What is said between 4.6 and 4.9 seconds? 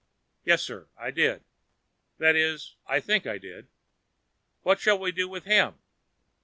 What